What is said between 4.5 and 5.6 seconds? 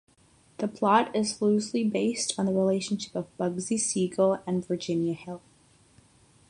Virginia Hill.